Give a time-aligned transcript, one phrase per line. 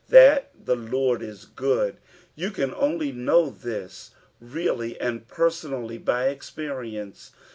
[0.09, 1.97] "That the Lard w good."
[2.33, 7.33] You can only know this really ond personally by experience.